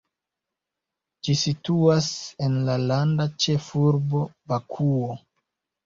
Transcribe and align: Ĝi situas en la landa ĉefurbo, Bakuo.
Ĝi 1.27 1.35
situas 1.41 2.09
en 2.47 2.57
la 2.71 2.81
landa 2.87 3.31
ĉefurbo, 3.47 4.27
Bakuo. 4.53 5.17